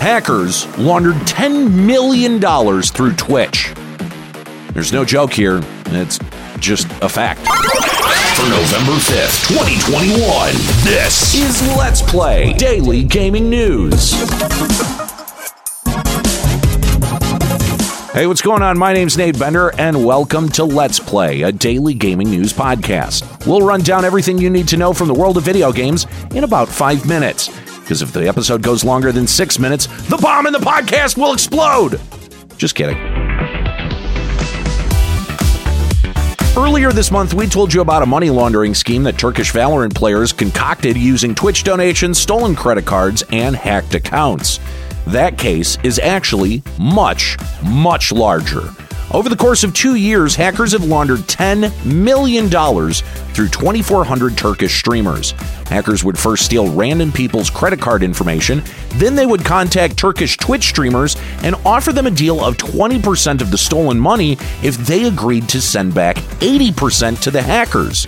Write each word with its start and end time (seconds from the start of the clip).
Hackers 0.00 0.66
laundered 0.78 1.16
$10 1.26 1.70
million 1.74 2.40
through 2.82 3.12
Twitch. 3.16 3.70
There's 4.72 4.94
no 4.94 5.04
joke 5.04 5.30
here. 5.30 5.60
It's 5.88 6.18
just 6.58 6.86
a 7.02 7.08
fact. 7.08 7.40
For 7.40 8.48
November 8.48 8.92
5th, 8.92 9.48
2021, 9.48 10.52
this 10.84 11.34
Is 11.34 11.76
Let's 11.76 12.00
Play 12.00 12.54
Daily 12.54 13.04
Gaming 13.04 13.50
News. 13.50 14.12
Hey, 18.14 18.26
what's 18.26 18.40
going 18.40 18.62
on? 18.62 18.78
My 18.78 18.94
name's 18.94 19.18
Nate 19.18 19.38
Bender, 19.38 19.70
and 19.78 20.02
welcome 20.06 20.48
to 20.50 20.64
Let's 20.64 20.98
Play, 20.98 21.42
a 21.42 21.52
daily 21.52 21.92
gaming 21.92 22.30
news 22.30 22.54
podcast. 22.54 23.46
We'll 23.46 23.60
run 23.60 23.82
down 23.82 24.06
everything 24.06 24.38
you 24.38 24.48
need 24.48 24.66
to 24.68 24.78
know 24.78 24.94
from 24.94 25.08
the 25.08 25.14
world 25.14 25.36
of 25.36 25.42
video 25.42 25.70
games 25.72 26.06
in 26.34 26.44
about 26.44 26.68
five 26.68 27.06
minutes. 27.06 27.50
Because 27.90 28.02
if 28.02 28.12
the 28.12 28.28
episode 28.28 28.62
goes 28.62 28.84
longer 28.84 29.10
than 29.10 29.26
six 29.26 29.58
minutes, 29.58 29.88
the 30.06 30.16
bomb 30.16 30.46
in 30.46 30.52
the 30.52 30.60
podcast 30.60 31.16
will 31.16 31.32
explode! 31.32 32.00
Just 32.56 32.76
kidding. 32.76 32.96
Earlier 36.56 36.92
this 36.92 37.10
month, 37.10 37.34
we 37.34 37.48
told 37.48 37.74
you 37.74 37.80
about 37.80 38.04
a 38.04 38.06
money 38.06 38.30
laundering 38.30 38.74
scheme 38.74 39.02
that 39.02 39.18
Turkish 39.18 39.52
Valorant 39.52 39.92
players 39.92 40.32
concocted 40.32 40.96
using 40.96 41.34
Twitch 41.34 41.64
donations, 41.64 42.16
stolen 42.16 42.54
credit 42.54 42.86
cards, 42.86 43.24
and 43.32 43.56
hacked 43.56 43.96
accounts. 43.96 44.60
That 45.08 45.36
case 45.36 45.76
is 45.82 45.98
actually 45.98 46.62
much, 46.78 47.36
much 47.64 48.12
larger. 48.12 48.72
Over 49.12 49.28
the 49.28 49.36
course 49.36 49.64
of 49.64 49.74
two 49.74 49.96
years, 49.96 50.36
hackers 50.36 50.70
have 50.70 50.84
laundered 50.84 51.20
$10 51.20 51.84
million 51.84 52.48
through 52.48 53.48
2,400 53.48 54.38
Turkish 54.38 54.78
streamers. 54.78 55.32
Hackers 55.66 56.04
would 56.04 56.16
first 56.16 56.44
steal 56.44 56.72
random 56.72 57.10
people's 57.10 57.50
credit 57.50 57.80
card 57.80 58.04
information, 58.04 58.62
then 58.94 59.16
they 59.16 59.26
would 59.26 59.44
contact 59.44 59.96
Turkish 59.96 60.36
Twitch 60.36 60.68
streamers 60.68 61.16
and 61.42 61.56
offer 61.64 61.92
them 61.92 62.06
a 62.06 62.10
deal 62.10 62.44
of 62.44 62.56
20% 62.56 63.40
of 63.40 63.50
the 63.50 63.58
stolen 63.58 63.98
money 63.98 64.34
if 64.62 64.76
they 64.86 65.06
agreed 65.06 65.48
to 65.48 65.60
send 65.60 65.92
back 65.92 66.16
80% 66.38 67.20
to 67.22 67.32
the 67.32 67.42
hackers. 67.42 68.06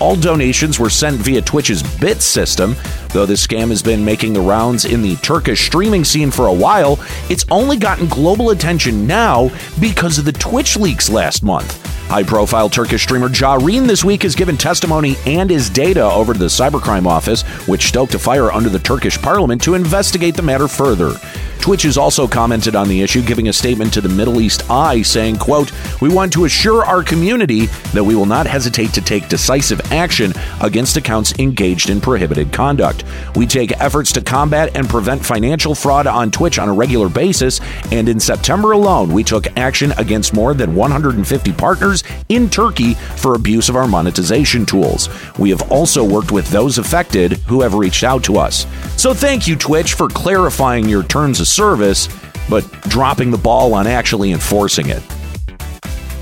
All 0.00 0.16
donations 0.16 0.78
were 0.78 0.90
sent 0.90 1.16
via 1.18 1.40
Twitch's 1.40 1.82
bit 1.98 2.20
system. 2.20 2.76
Though 3.10 3.26
this 3.26 3.46
scam 3.46 3.68
has 3.68 3.82
been 3.82 4.04
making 4.04 4.32
the 4.32 4.40
rounds 4.40 4.84
in 4.84 5.02
the 5.02 5.16
Turkish 5.16 5.66
streaming 5.66 6.04
scene 6.04 6.30
for 6.30 6.46
a 6.46 6.52
while, 6.52 6.98
it's 7.30 7.46
only 7.50 7.76
gotten 7.76 8.06
global 8.08 8.50
attention 8.50 9.06
now 9.06 9.50
because 9.80 10.18
of 10.18 10.24
the 10.24 10.32
Twitch 10.32 10.76
leaks 10.76 11.08
last 11.08 11.42
month. 11.42 11.80
High 12.08 12.22
profile 12.22 12.68
Turkish 12.68 13.02
streamer 13.02 13.28
Jahrein 13.28 13.86
this 13.86 14.04
week 14.04 14.22
has 14.24 14.34
given 14.34 14.56
testimony 14.56 15.16
and 15.26 15.48
his 15.48 15.70
data 15.70 16.02
over 16.02 16.32
to 16.32 16.38
the 16.38 16.46
Cybercrime 16.46 17.06
Office, 17.06 17.42
which 17.66 17.86
stoked 17.86 18.14
a 18.14 18.18
fire 18.18 18.52
under 18.52 18.68
the 18.68 18.78
Turkish 18.78 19.20
parliament 19.20 19.62
to 19.62 19.74
investigate 19.74 20.34
the 20.34 20.42
matter 20.42 20.68
further. 20.68 21.14
Twitch 21.64 21.84
has 21.84 21.96
also 21.96 22.28
commented 22.28 22.76
on 22.76 22.88
the 22.88 23.00
issue, 23.00 23.22
giving 23.22 23.48
a 23.48 23.52
statement 23.54 23.90
to 23.94 24.02
the 24.02 24.08
Middle 24.10 24.42
East 24.42 24.70
Eye 24.70 25.00
saying, 25.00 25.38
quote, 25.38 25.72
We 26.02 26.10
want 26.10 26.30
to 26.34 26.44
assure 26.44 26.84
our 26.84 27.02
community 27.02 27.68
that 27.94 28.04
we 28.04 28.14
will 28.14 28.26
not 28.26 28.46
hesitate 28.46 28.92
to 28.92 29.00
take 29.00 29.30
decisive 29.30 29.80
action 29.90 30.34
against 30.60 30.98
accounts 30.98 31.32
engaged 31.38 31.88
in 31.88 32.02
prohibited 32.02 32.52
conduct. 32.52 33.04
We 33.34 33.46
take 33.46 33.80
efforts 33.80 34.12
to 34.12 34.20
combat 34.20 34.76
and 34.76 34.90
prevent 34.90 35.24
financial 35.24 35.74
fraud 35.74 36.06
on 36.06 36.30
Twitch 36.30 36.58
on 36.58 36.68
a 36.68 36.74
regular 36.74 37.08
basis, 37.08 37.62
and 37.90 38.10
in 38.10 38.20
September 38.20 38.72
alone, 38.72 39.10
we 39.10 39.24
took 39.24 39.46
action 39.56 39.92
against 39.92 40.34
more 40.34 40.52
than 40.52 40.74
150 40.74 41.52
partners 41.54 42.04
in 42.28 42.50
Turkey 42.50 42.92
for 42.92 43.36
abuse 43.36 43.70
of 43.70 43.76
our 43.76 43.88
monetization 43.88 44.66
tools. 44.66 45.08
We 45.38 45.48
have 45.48 45.72
also 45.72 46.04
worked 46.04 46.30
with 46.30 46.46
those 46.50 46.76
affected 46.76 47.38
who 47.46 47.62
have 47.62 47.72
reached 47.72 48.04
out 48.04 48.22
to 48.24 48.36
us. 48.36 48.66
So 49.04 49.12
thank 49.12 49.46
you, 49.46 49.54
Twitch, 49.54 49.92
for 49.92 50.08
clarifying 50.08 50.88
your 50.88 51.02
terms 51.02 51.38
of 51.38 51.46
service, 51.46 52.08
but 52.48 52.64
dropping 52.84 53.30
the 53.30 53.36
ball 53.36 53.74
on 53.74 53.86
actually 53.86 54.32
enforcing 54.32 54.88
it. 54.88 55.02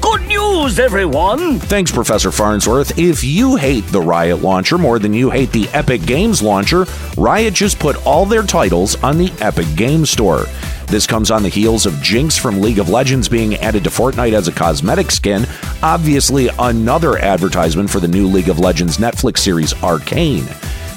Good 0.00 0.22
news, 0.22 0.81
everyone! 0.81 1.60
Thanks, 1.60 1.93
Professor 1.93 2.32
Farnsworth. 2.32 2.98
If 2.98 3.22
you 3.22 3.54
hate 3.54 3.87
the 3.87 4.00
Riot 4.00 4.43
launcher 4.43 4.78
more 4.78 4.98
than 4.98 5.15
you 5.15 5.31
hate 5.31 5.53
the 5.53 5.69
Epic 5.69 6.04
Games 6.04 6.43
launcher, 6.43 6.87
Riot 7.16 7.54
just 7.54 7.78
put 7.78 8.04
all 8.04 8.26
their 8.26 8.43
titles 8.43 9.00
on 9.04 9.16
the 9.16 9.32
Epic 9.41 9.69
Games 9.76 10.10
Store. 10.10 10.47
This 10.88 11.06
comes 11.06 11.31
on 11.31 11.44
the 11.44 11.49
heels 11.49 11.87
of 11.87 12.03
Jinx 12.03 12.37
from 12.37 12.60
League 12.60 12.81
of 12.81 12.88
Legends 12.88 13.28
being 13.28 13.54
added 13.59 13.84
to 13.84 13.91
Fortnite 13.91 14.32
as 14.32 14.49
a 14.49 14.53
cosmetic 14.53 15.12
skin, 15.12 15.47
obviously, 15.84 16.49
another 16.59 17.16
advertisement 17.19 17.88
for 17.88 18.00
the 18.00 18.09
new 18.09 18.26
League 18.26 18.49
of 18.49 18.59
Legends 18.59 18.99
Netflix 18.99 19.38
series 19.38 19.72
Arcane. 19.84 20.49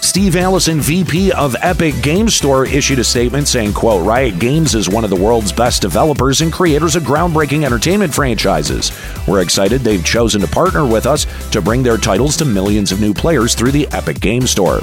Steve 0.05 0.35
Allison, 0.35 0.79
VP 0.79 1.31
of 1.31 1.55
Epic 1.61 1.95
Games 2.03 2.35
Store, 2.35 2.67
issued 2.67 2.99
a 2.99 3.03
statement 3.03 3.47
saying, 3.47 3.73
quote, 3.73 4.05
Riot 4.05 4.37
Games 4.37 4.75
is 4.75 4.87
one 4.87 5.03
of 5.03 5.09
the 5.09 5.15
world's 5.15 5.51
best 5.51 5.81
developers 5.81 6.41
and 6.41 6.53
creators 6.53 6.95
of 6.95 7.03
groundbreaking 7.03 7.65
entertainment 7.65 8.13
franchises. 8.13 8.91
We're 9.27 9.41
excited 9.41 9.81
they've 9.81 10.05
chosen 10.05 10.41
to 10.41 10.47
partner 10.47 10.85
with 10.85 11.07
us 11.07 11.25
to 11.49 11.59
bring 11.59 11.81
their 11.81 11.97
titles 11.97 12.37
to 12.37 12.45
millions 12.45 12.91
of 12.91 13.01
new 13.01 13.15
players 13.15 13.55
through 13.55 13.71
the 13.71 13.87
Epic 13.93 14.19
Games 14.19 14.51
Store. 14.51 14.81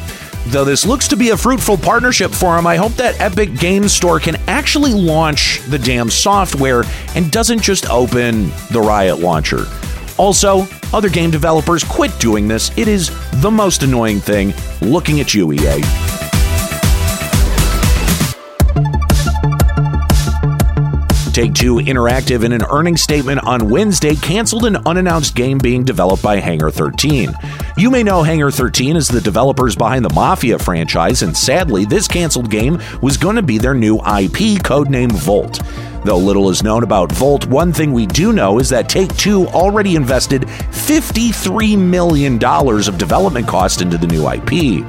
Though 0.49 0.65
this 0.65 0.85
looks 0.85 1.07
to 1.09 1.17
be 1.17 1.31
a 1.31 1.37
fruitful 1.37 1.79
partnership 1.79 2.33
for 2.33 2.57
them, 2.57 2.67
I 2.67 2.75
hope 2.75 2.95
that 2.95 3.19
Epic 3.21 3.55
Games 3.55 3.93
Store 3.93 4.19
can 4.19 4.35
actually 4.49 4.93
launch 4.93 5.61
the 5.69 5.79
damn 5.79 6.11
software 6.11 6.83
and 7.15 7.31
doesn't 7.31 7.63
just 7.63 7.89
open 7.89 8.51
the 8.73 8.81
Riot 8.81 9.21
launcher. 9.21 9.67
Also, 10.19 10.67
other 10.93 11.09
game 11.09 11.31
developers 11.31 11.85
quit 11.85 12.19
doing 12.19 12.49
this. 12.49 12.77
It 12.77 12.89
is 12.89 13.11
the 13.41 13.51
most 13.51 13.83
annoying 13.83 14.21
thing. 14.21 14.53
Looking 14.81 15.21
at 15.21 15.35
you, 15.35 15.53
EA. 15.53 15.83
Take 21.33 21.55
Two 21.55 21.77
Interactive, 21.77 22.45
in 22.45 22.53
an 22.53 22.63
earnings 22.71 23.01
statement 23.01 23.43
on 23.45 23.71
Wednesday, 23.71 24.15
canceled 24.17 24.67
an 24.67 24.77
unannounced 24.85 25.35
game 25.35 25.57
being 25.57 25.83
developed 25.83 26.23
by 26.23 26.37
Hangar 26.37 26.71
13. 26.71 27.33
You 27.79 27.91
may 27.91 28.03
know 28.03 28.23
Hangar 28.23 28.51
13 28.51 28.97
as 28.97 29.09
the 29.09 29.21
developers 29.21 29.75
behind 29.75 30.05
the 30.05 30.13
Mafia 30.13 30.59
franchise, 30.59 31.23
and 31.23 31.35
sadly, 31.35 31.87
this 31.87 32.07
canceled 32.07 32.51
game 32.51 32.79
was 33.01 33.17
going 33.17 33.37
to 33.37 33.43
be 33.43 33.57
their 33.57 33.73
new 33.73 33.97
IP, 33.97 34.61
codenamed 34.63 35.13
Volt. 35.13 35.63
Though 36.05 36.19
little 36.19 36.51
is 36.51 36.63
known 36.65 36.83
about 36.83 37.13
Volt, 37.13 37.47
one 37.47 37.73
thing 37.73 37.93
we 37.93 38.07
do 38.07 38.33
know 38.33 38.59
is 38.59 38.69
that 38.71 38.89
Take 38.89 39.17
Two 39.17 39.47
already 39.49 39.95
invested 39.95 40.43
$53 40.43 41.79
million 41.79 42.43
of 42.45 42.99
development 42.99 43.47
cost 43.47 43.81
into 43.81 43.97
the 43.99 44.09
new 44.09 44.29
IP. 44.29 44.85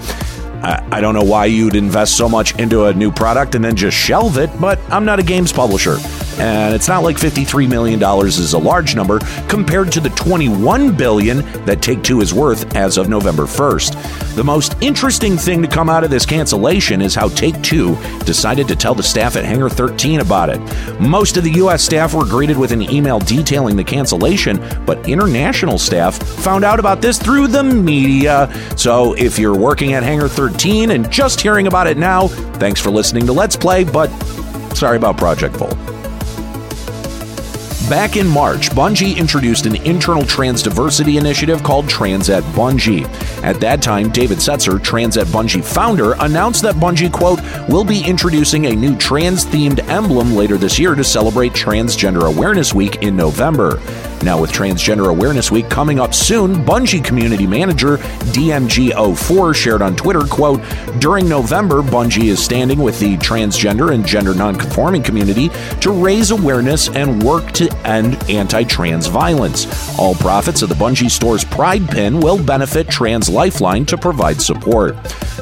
I, 0.63 1.01
don't 1.01 1.13
know 1.13 1.23
why 1.23 1.45
you'd 1.45 1.75
invest 1.75 2.15
so 2.15 2.29
much 2.29 2.57
into 2.57 2.85
a 2.85 2.93
new 2.93 3.11
product 3.11 3.53
and 3.53 3.63
then 3.63 3.75
just 3.75 3.97
shelve 3.97 4.37
it, 4.37 4.49
but 4.61 4.79
I'm 4.89 5.03
not 5.03 5.19
a 5.19 5.23
games 5.23 5.51
publisher. 5.51 5.97
And 6.39 6.73
it's 6.73 6.87
not 6.87 7.03
like 7.03 7.17
$53 7.17 7.69
million 7.69 8.01
is 8.27 8.53
a 8.53 8.57
large 8.57 8.95
number 8.95 9.19
compared 9.47 9.91
to 9.93 9.99
the 9.99 10.09
21 10.09 10.95
billion 10.95 11.37
that 11.65 11.81
Take 11.81 12.03
Two 12.03 12.21
is 12.21 12.33
worth 12.33 12.75
as 12.75 12.97
of 12.97 13.09
November 13.09 13.43
1st. 13.43 14.35
The 14.35 14.43
most 14.43 14.75
interesting 14.81 15.37
thing 15.37 15.61
to 15.61 15.67
come 15.67 15.89
out 15.89 16.03
of 16.03 16.09
this 16.09 16.25
cancellation 16.25 17.01
is 17.01 17.13
how 17.13 17.29
Take 17.29 17.61
Two 17.61 17.95
decided 18.25 18.67
to 18.67 18.75
tell 18.75 18.95
the 18.95 19.03
staff 19.03 19.35
at 19.35 19.45
Hangar 19.45 19.69
13 19.69 20.21
about 20.21 20.49
it. 20.49 20.59
Most 20.99 21.37
of 21.37 21.43
the 21.43 21.51
U.S. 21.51 21.83
staff 21.83 22.13
were 22.13 22.25
greeted 22.25 22.57
with 22.57 22.71
an 22.71 22.81
email 22.89 23.19
detailing 23.19 23.75
the 23.75 23.83
cancellation, 23.83 24.57
but 24.85 25.07
international 25.07 25.77
staff 25.77 26.17
found 26.17 26.63
out 26.63 26.79
about 26.79 27.01
this 27.01 27.19
through 27.19 27.47
the 27.47 27.63
media. 27.63 28.51
So 28.75 29.13
if 29.13 29.37
you're 29.37 29.57
working 29.57 29.93
at 29.93 30.03
Hangar 30.03 30.27
13 30.27 30.91
and 30.91 31.09
just 31.11 31.39
hearing 31.39 31.67
about 31.67 31.87
it 31.87 31.97
now, 31.97 32.27
thanks 32.27 32.81
for 32.81 32.89
listening 32.89 33.25
to 33.27 33.33
Let's 33.33 33.55
Play, 33.55 33.83
but 33.83 34.09
sorry 34.75 34.97
about 34.97 35.17
Project 35.17 35.55
Volt. 35.55 35.92
Back 37.93 38.17
in 38.17 38.27
March, 38.27 38.71
Bungie 38.71 39.15
introduced 39.17 39.67
an 39.67 39.75
internal 39.85 40.25
trans 40.25 40.63
diversity 40.63 41.17
initiative 41.17 41.61
called 41.61 41.87
Trans 41.87 42.27
at 42.27 42.41
Bungie. 42.55 43.03
At 43.43 43.59
that 43.59 43.83
time, 43.83 44.09
David 44.09 44.39
Setzer, 44.39 44.81
Trans 44.81 45.15
at 45.15 45.27
Bungie 45.27 45.63
founder, 45.63 46.13
announced 46.13 46.63
that 46.63 46.73
Bungie, 46.73 47.13
quote, 47.13 47.39
will 47.69 47.83
be 47.83 48.03
introducing 48.03 48.65
a 48.65 48.75
new 48.75 48.97
trans 48.97 49.45
themed 49.45 49.87
emblem 49.89 50.33
later 50.33 50.57
this 50.57 50.79
year 50.79 50.95
to 50.95 51.03
celebrate 51.03 51.53
Transgender 51.53 52.27
Awareness 52.35 52.73
Week 52.73 52.95
in 53.03 53.15
November. 53.15 53.79
Now, 54.23 54.39
with 54.39 54.53
Transgender 54.53 55.09
Awareness 55.09 55.51
Week 55.51 55.69
coming 55.69 55.99
up 55.99 56.13
soon, 56.13 56.55
Bungie 56.63 57.03
community 57.03 57.45
manager 57.45 57.97
DMG04 57.97 59.53
shared 59.53 59.81
on 59.81 59.97
Twitter, 59.97 60.21
quote, 60.21 60.61
During 60.99 61.27
November, 61.27 61.81
Bungie 61.81 62.29
is 62.29 62.41
standing 62.41 62.79
with 62.79 62.97
the 63.01 63.17
transgender 63.17 63.93
and 63.93 64.05
gender 64.07 64.33
nonconforming 64.33 65.03
community 65.03 65.49
to 65.81 65.91
raise 65.91 66.31
awareness 66.31 66.87
and 66.87 67.21
work 67.21 67.51
to 67.51 67.69
end 67.85 68.15
anti 68.29 68.63
trans 68.63 69.07
violence. 69.07 69.67
All 69.99 70.15
profits 70.15 70.61
of 70.61 70.69
the 70.69 70.75
Bungie 70.75 71.11
store's 71.11 71.43
Pride 71.43 71.89
pin 71.89 72.21
will 72.21 72.41
benefit 72.41 72.87
Trans 72.87 73.27
Lifeline 73.27 73.85
to 73.87 73.97
provide 73.97 74.41
support. 74.41 74.95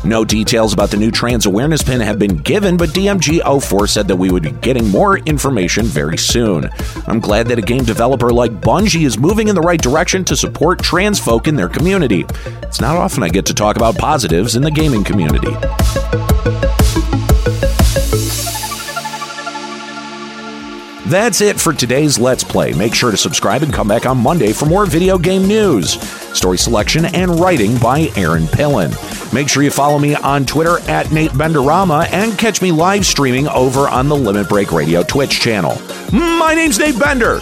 No 0.04 0.26
details 0.26 0.74
about 0.74 0.90
the 0.90 0.98
new 0.98 1.12
trans 1.12 1.46
awareness 1.46 1.84
pin 1.84 2.02
have 2.02 2.18
been 2.18 2.38
given, 2.38 2.76
but 2.76 2.90
DMG04 2.90 3.88
said 3.88 4.08
that 4.08 4.16
we 4.16 4.32
would 4.32 4.42
be 4.42 4.52
getting 4.52 4.88
more 4.88 5.20
information 5.20 5.86
very 5.86 6.18
soon. 6.18 6.72
I'm 7.06 7.20
glad 7.20 7.48
that 7.48 7.60
a 7.60 7.62
game 7.62 7.84
developer 7.84 8.32
like 8.32 8.60
Bungie 8.72 9.06
is 9.06 9.18
moving 9.18 9.50
in 9.50 9.56
the 9.56 9.60
right 9.60 9.82
direction 9.82 10.24
to 10.24 10.34
support 10.34 10.82
trans 10.82 11.20
folk 11.20 11.50
in 11.50 11.58
their 11.58 11.68
community. 11.68 12.26
It's 12.64 12.80
not 12.80 12.96
often 12.96 13.22
I 13.22 13.28
get 13.28 13.46
to 13.48 13.54
talk 13.54 13.76
about 13.76 13.98
positives 13.98 14.56
in 14.56 14.62
the 14.62 14.72
gaming 14.72 15.04
community. 15.04 15.52
That's 21.10 21.42
it 21.42 21.60
for 21.60 21.74
today's 21.74 22.18
Let's 22.18 22.46
Play. 22.46 22.72
Make 22.72 22.96
sure 22.96 23.12
to 23.12 23.18
subscribe 23.18 23.62
and 23.62 23.74
come 23.74 23.90
back 23.90 24.06
on 24.06 24.18
Monday 24.18 24.54
for 24.54 24.68
more 24.68 24.86
video 24.86 25.18
game 25.18 25.50
news. 25.50 26.00
Story 26.32 26.58
selection 26.58 27.04
and 27.04 27.42
writing 27.42 27.78
by 27.80 28.10
Aaron 28.16 28.44
Pillen. 28.44 28.94
Make 29.34 29.50
sure 29.50 29.64
you 29.64 29.72
follow 29.72 30.00
me 30.00 30.16
on 30.16 30.46
Twitter 30.46 30.80
at 30.90 31.12
Nate 31.12 31.32
Benderama 31.32 32.10
and 32.14 32.40
catch 32.40 32.62
me 32.62 32.72
live 32.72 33.06
streaming 33.06 33.50
over 33.50 33.90
on 33.90 34.08
the 34.08 34.16
Limit 34.16 34.48
Break 34.48 34.72
Radio 34.72 35.04
Twitch 35.04 35.42
channel. 35.42 35.78
My 36.14 36.54
name's 36.56 36.80
Nate 36.80 36.98
Bender. 36.98 37.42